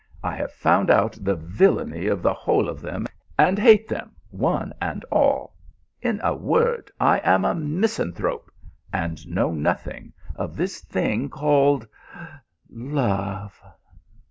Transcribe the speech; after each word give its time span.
I 0.23 0.35
have 0.35 0.51
found 0.51 0.89
out 0.89 1.15
the 1.21 1.35
villainy 1.35 2.07
of 2.07 2.23
the 2.23 2.33
whole 2.33 2.67
of 2.67 2.81
them, 2.81 3.05
and 3.37 3.59
hate 3.59 3.87
them, 3.87 4.15
one 4.31 4.73
and 4.81 5.03
all. 5.11 5.53
In 6.01 6.19
a 6.23 6.33
word, 6.33 6.89
I 6.99 7.19
am 7.19 7.45
a 7.45 7.53
misanthrope, 7.53 8.49
and 8.91 9.27
know 9.27 9.51
nothing 9.53 10.11
of 10.35 10.55
this 10.55 10.79
thing 10.79 11.29
called 11.29 11.87
love." 12.71 13.61